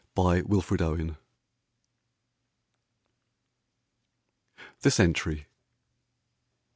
[0.15, 1.17] 58 WILFRED OWEN.
[4.81, 5.45] THE SENTRY.